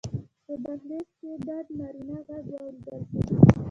په 0.45 0.53
دهلېز 0.63 1.07
کې 1.19 1.29
ډډ 1.45 1.65
نارينه 1.77 2.17
غږ 2.27 2.45
واورېدل 2.53 3.01
شو: 3.25 3.25